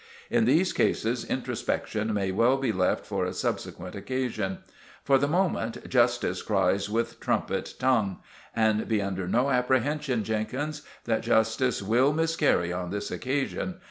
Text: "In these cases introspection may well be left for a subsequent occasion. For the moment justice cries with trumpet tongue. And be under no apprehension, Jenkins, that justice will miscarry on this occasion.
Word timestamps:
"In 0.31 0.45
these 0.45 0.73
cases 0.73 1.23
introspection 1.25 2.11
may 2.11 2.31
well 2.31 2.57
be 2.57 2.71
left 2.71 3.05
for 3.05 3.23
a 3.23 3.33
subsequent 3.33 3.93
occasion. 3.93 4.57
For 5.03 5.19
the 5.19 5.27
moment 5.27 5.87
justice 5.87 6.41
cries 6.41 6.89
with 6.89 7.19
trumpet 7.19 7.75
tongue. 7.77 8.17
And 8.55 8.87
be 8.87 8.99
under 8.99 9.27
no 9.27 9.51
apprehension, 9.51 10.23
Jenkins, 10.23 10.81
that 11.05 11.21
justice 11.21 11.83
will 11.83 12.13
miscarry 12.13 12.73
on 12.73 12.89
this 12.89 13.11
occasion. 13.11 13.75